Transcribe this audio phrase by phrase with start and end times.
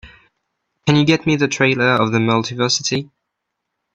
[0.87, 3.11] can you get me the trailer of The Multiversity?